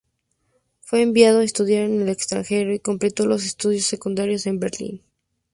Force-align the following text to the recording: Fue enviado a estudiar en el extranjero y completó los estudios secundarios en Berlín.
Fue 0.79 1.03
enviado 1.03 1.41
a 1.41 1.43
estudiar 1.43 1.83
en 1.83 2.01
el 2.01 2.09
extranjero 2.09 2.73
y 2.73 2.79
completó 2.79 3.27
los 3.27 3.45
estudios 3.45 3.85
secundarios 3.85 4.47
en 4.47 4.59
Berlín. 4.59 5.03